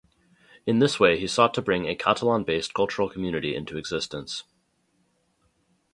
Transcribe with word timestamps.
In 0.65 0.79
this 0.79 0.99
way 0.99 1.19
he 1.19 1.27
sought 1.27 1.53
to 1.53 1.61
bring 1.61 1.85
a 1.85 1.93
Catalan-based 1.93 2.73
cultural 2.73 3.07
community 3.07 3.55
into 3.55 3.77
existence. 3.77 4.43